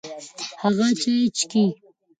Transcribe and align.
هغه 0.61 0.87
چای 0.99 1.21
چیکي. 1.37 1.65